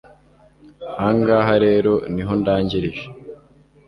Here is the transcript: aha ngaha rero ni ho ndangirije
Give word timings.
aha 0.99 1.11
ngaha 1.19 1.53
rero 1.65 1.93
ni 2.13 2.23
ho 2.27 2.33
ndangirije 2.41 3.05